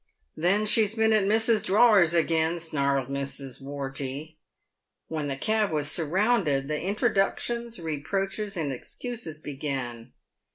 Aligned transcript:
"Then 0.35 0.65
she's 0.65 0.95
been 0.95 1.13
at 1.13 1.27
missus's 1.27 1.61
drawers 1.61 2.15
again," 2.15 2.59
snarled 2.59 3.07
Mrs. 3.07 3.61
"Wortey. 3.61 4.37
"When 5.09 5.27
the 5.27 5.35
cab 5.37 5.69
was 5.71 5.91
surrounded, 5.91 6.67
the 6.67 6.81
introductions, 6.81 7.77
reproaches, 7.79 8.57
and 8.57 8.71
excuses 8.71 9.37
began. 9.37 10.13